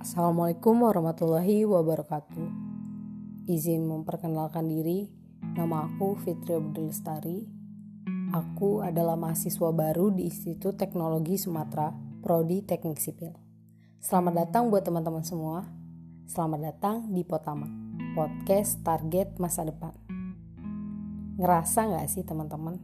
Assalamualaikum 0.00 0.80
warahmatullahi 0.80 1.68
wabarakatuh. 1.68 2.48
Izin 3.44 3.84
memperkenalkan 3.84 4.64
diri, 4.64 5.12
nama 5.52 5.84
aku 5.84 6.16
Fitri 6.16 6.56
Abdul 6.56 6.88
Lestari. 6.88 7.44
Aku 8.32 8.80
adalah 8.80 9.20
mahasiswa 9.20 9.68
baru 9.68 10.08
di 10.08 10.24
Institut 10.24 10.80
Teknologi 10.80 11.36
Sumatera, 11.36 11.92
Prodi 12.24 12.64
Teknik 12.64 12.96
Sipil. 12.96 13.36
Selamat 14.00 14.48
datang 14.48 14.72
buat 14.72 14.88
teman-teman 14.88 15.20
semua. 15.20 15.68
Selamat 16.24 16.72
datang 16.72 17.12
di 17.12 17.20
Potama, 17.20 17.68
podcast 18.16 18.80
target 18.80 19.36
masa 19.36 19.68
depan. 19.68 19.92
Ngerasa 21.36 21.92
nggak 21.92 22.08
sih 22.08 22.24
teman-teman? 22.24 22.80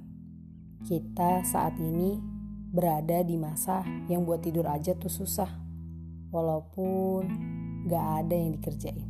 Kita 0.85 1.40
saat 1.48 1.80
ini 1.80 2.21
berada 2.68 3.25
di 3.25 3.40
masa 3.40 3.80
yang 4.04 4.29
buat 4.29 4.44
tidur 4.44 4.68
aja 4.68 4.93
tuh 4.93 5.08
susah 5.08 5.65
walaupun 6.36 7.25
gak 7.89 8.07
ada 8.21 8.35
yang 8.36 8.61
dikerjain. 8.61 9.08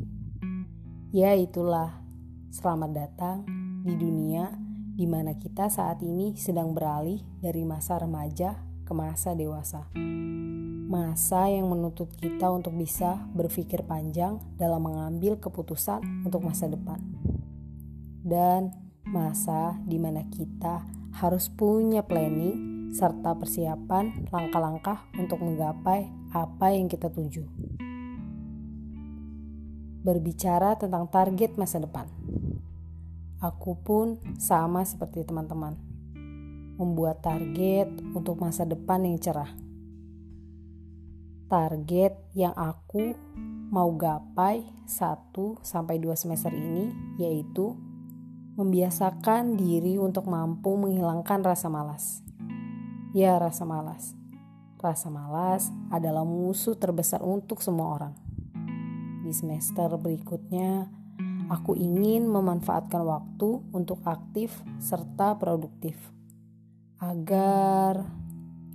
Ya 1.10 1.34
itulah, 1.34 1.98
selamat 2.54 2.90
datang 2.94 3.36
di 3.82 3.98
dunia 3.98 4.54
di 4.94 5.10
mana 5.10 5.34
kita 5.34 5.66
saat 5.66 5.98
ini 6.06 6.38
sedang 6.38 6.70
beralih 6.70 7.18
dari 7.42 7.66
masa 7.66 7.98
remaja 7.98 8.62
ke 8.86 8.92
masa 8.94 9.34
dewasa. 9.34 9.90
Masa 10.86 11.50
yang 11.50 11.66
menuntut 11.66 12.14
kita 12.14 12.46
untuk 12.54 12.78
bisa 12.78 13.26
berpikir 13.34 13.82
panjang 13.82 14.38
dalam 14.54 14.86
mengambil 14.86 15.34
keputusan 15.42 16.22
untuk 16.22 16.46
masa 16.46 16.70
depan. 16.70 17.02
Dan 18.22 18.70
masa 19.02 19.74
di 19.82 19.98
mana 19.98 20.22
kita 20.30 20.86
harus 21.18 21.50
punya 21.50 22.06
planning 22.06 22.75
serta 22.92 23.34
persiapan 23.34 24.28
langkah-langkah 24.30 25.06
untuk 25.18 25.42
menggapai 25.42 26.10
apa 26.30 26.66
yang 26.74 26.86
kita 26.86 27.08
tuju. 27.10 27.46
Berbicara 30.06 30.78
tentang 30.78 31.10
target 31.10 31.58
masa 31.58 31.82
depan, 31.82 32.06
aku 33.42 33.74
pun 33.80 34.18
sama 34.38 34.86
seperti 34.86 35.26
teman-teman, 35.26 35.74
membuat 36.78 37.22
target 37.22 37.90
untuk 38.14 38.38
masa 38.38 38.62
depan 38.62 39.02
yang 39.02 39.18
cerah. 39.18 39.50
Target 41.46 42.18
yang 42.34 42.54
aku 42.54 43.14
mau 43.70 43.90
gapai 43.94 44.66
1 44.86 45.30
sampai 45.62 45.98
2 45.98 46.14
semester 46.14 46.50
ini 46.54 46.90
yaitu 47.18 47.74
membiasakan 48.56 49.54
diri 49.54 49.94
untuk 50.00 50.26
mampu 50.26 50.74
menghilangkan 50.74 51.44
rasa 51.46 51.70
malas. 51.70 52.25
Ya, 53.16 53.40
rasa 53.40 53.64
malas 53.64 54.12
Rasa 54.76 55.08
malas 55.08 55.72
adalah 55.88 56.20
musuh 56.28 56.76
terbesar 56.76 57.24
untuk 57.24 57.64
semua 57.64 57.96
orang. 57.96 58.12
Di 59.24 59.32
semester 59.32 59.88
berikutnya, 59.96 60.84
aku 61.48 61.72
ingin 61.80 62.28
memanfaatkan 62.28 63.00
waktu 63.00 63.64
untuk 63.72 64.04
aktif 64.04 64.60
serta 64.84 65.32
produktif, 65.40 65.96
agar 67.00 68.04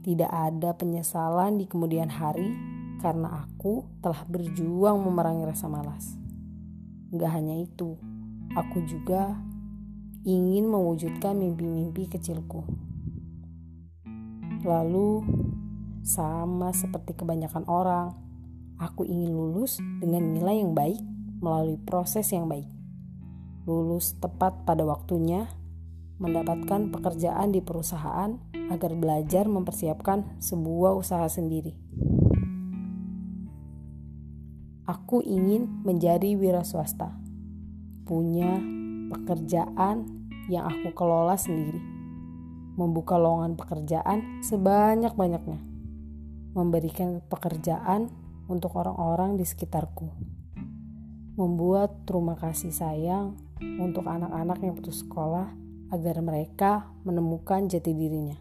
tidak 0.02 0.34
ada 0.34 0.74
penyesalan 0.74 1.62
di 1.62 1.70
kemudian 1.70 2.10
hari 2.10 2.50
karena 2.98 3.46
aku 3.46 3.86
telah 4.02 4.26
berjuang 4.26 5.06
memerangi 5.06 5.54
rasa 5.54 5.70
malas. 5.70 6.18
Gak 7.14 7.30
hanya 7.30 7.62
itu, 7.62 7.94
aku 8.58 8.90
juga 8.90 9.38
ingin 10.26 10.66
mewujudkan 10.66 11.38
mimpi-mimpi 11.38 12.10
kecilku. 12.10 12.91
Lalu, 14.62 15.26
sama 16.06 16.70
seperti 16.70 17.18
kebanyakan 17.18 17.66
orang, 17.66 18.14
aku 18.78 19.10
ingin 19.10 19.34
lulus 19.34 19.82
dengan 19.98 20.38
nilai 20.38 20.62
yang 20.62 20.78
baik 20.78 21.02
melalui 21.42 21.82
proses 21.82 22.30
yang 22.30 22.46
baik. 22.46 22.70
Lulus 23.66 24.14
tepat 24.22 24.62
pada 24.62 24.86
waktunya, 24.86 25.50
mendapatkan 26.22 26.94
pekerjaan 26.94 27.50
di 27.50 27.66
perusahaan 27.66 28.38
agar 28.70 28.94
belajar 28.94 29.50
mempersiapkan 29.50 30.38
sebuah 30.38 30.94
usaha 30.94 31.26
sendiri. 31.26 31.74
Aku 34.86 35.26
ingin 35.26 35.82
menjadi 35.82 36.38
wira 36.38 36.62
swasta, 36.62 37.18
punya 38.06 38.62
pekerjaan 39.10 40.06
yang 40.54 40.70
aku 40.70 40.94
kelola 40.94 41.34
sendiri, 41.34 42.01
membuka 42.80 43.20
lowongan 43.20 43.60
pekerjaan 43.60 44.44
sebanyak-banyaknya 44.44 45.72
memberikan 46.52 47.24
pekerjaan 47.32 48.12
untuk 48.52 48.76
orang-orang 48.76 49.40
di 49.40 49.48
sekitarku, 49.48 50.12
membuat 51.40 52.04
rumah 52.12 52.36
kasih 52.36 52.76
sayang 52.76 53.40
untuk 53.80 54.04
anak-anak 54.04 54.60
yang 54.60 54.76
putus 54.76 55.00
sekolah 55.08 55.48
agar 55.92 56.20
mereka 56.20 56.92
menemukan 57.08 57.72
jati 57.72 57.96
dirinya. 57.96 58.36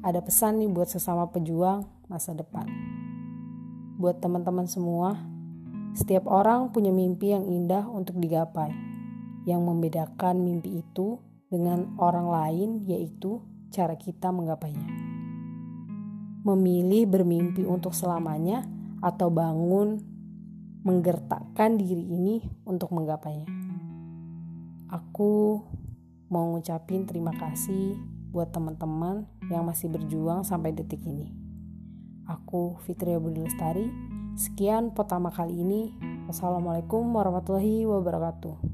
Ada 0.00 0.24
pesan 0.24 0.64
nih 0.64 0.72
buat 0.72 0.88
sesama 0.88 1.28
pejuang 1.28 1.84
masa 2.08 2.32
depan. 2.32 2.64
Buat 4.00 4.24
teman-teman 4.24 4.64
semua, 4.64 5.20
setiap 5.92 6.24
orang 6.24 6.72
punya 6.72 6.88
mimpi 6.88 7.36
yang 7.36 7.44
indah 7.44 7.84
untuk 7.84 8.16
digapai. 8.16 8.72
Yang 9.44 9.60
membedakan 9.60 10.40
mimpi 10.40 10.80
itu 10.80 11.20
dengan 11.50 11.98
orang 11.98 12.30
lain 12.30 12.70
yaitu 12.86 13.42
cara 13.74 13.98
kita 13.98 14.30
menggapainya 14.30 15.10
memilih 16.40 17.04
bermimpi 17.04 17.68
untuk 17.68 17.92
selamanya 17.92 18.64
atau 19.04 19.28
bangun 19.28 20.00
menggertakkan 20.80 21.76
diri 21.76 22.00
ini 22.00 22.40
untuk 22.64 22.92
menggapainya. 22.96 23.48
Aku 24.88 25.60
mau 26.32 26.56
ngucapin 26.56 27.04
terima 27.04 27.36
kasih 27.36 28.00
buat 28.32 28.48
teman-teman 28.54 29.28
yang 29.52 29.68
masih 29.68 29.92
berjuang 29.92 30.40
sampai 30.40 30.72
detik 30.72 31.04
ini. 31.04 31.36
Aku 32.24 32.80
Fitria 32.88 33.20
Budi 33.20 33.44
Lestari. 33.44 33.90
Sekian 34.38 34.96
pertama 34.96 35.28
kali 35.28 35.60
ini. 35.60 35.92
Wassalamualaikum 36.30 37.10
warahmatullahi 37.10 37.84
wabarakatuh. 37.84 38.69